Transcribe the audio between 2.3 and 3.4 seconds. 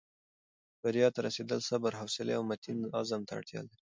او متین عزم ته